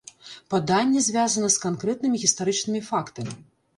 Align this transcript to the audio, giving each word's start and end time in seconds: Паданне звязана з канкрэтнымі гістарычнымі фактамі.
Паданне 0.53 1.03
звязана 1.09 1.47
з 1.55 1.63
канкрэтнымі 1.67 2.23
гістарычнымі 2.25 2.81
фактамі. 2.93 3.33